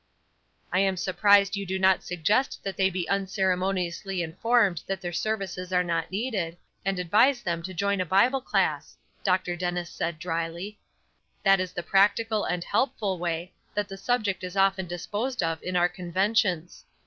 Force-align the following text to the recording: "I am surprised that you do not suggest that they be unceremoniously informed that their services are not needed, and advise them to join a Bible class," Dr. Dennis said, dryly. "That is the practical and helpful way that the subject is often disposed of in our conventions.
"I 0.73 0.79
am 0.79 0.97
surprised 0.97 1.53
that 1.53 1.57
you 1.59 1.65
do 1.67 1.77
not 1.77 2.01
suggest 2.01 2.63
that 2.63 2.75
they 2.75 2.89
be 2.89 3.07
unceremoniously 3.07 4.23
informed 4.23 4.81
that 4.87 4.99
their 4.99 5.13
services 5.13 5.71
are 5.71 5.83
not 5.83 6.09
needed, 6.09 6.57
and 6.83 6.97
advise 6.97 7.43
them 7.43 7.61
to 7.61 7.71
join 7.71 8.01
a 8.01 8.05
Bible 8.07 8.41
class," 8.41 8.97
Dr. 9.23 9.55
Dennis 9.55 9.91
said, 9.91 10.17
dryly. 10.17 10.79
"That 11.43 11.59
is 11.59 11.71
the 11.71 11.83
practical 11.83 12.45
and 12.45 12.63
helpful 12.63 13.19
way 13.19 13.53
that 13.75 13.87
the 13.87 13.95
subject 13.95 14.43
is 14.43 14.57
often 14.57 14.87
disposed 14.87 15.43
of 15.43 15.61
in 15.61 15.75
our 15.75 15.87
conventions. 15.87 16.83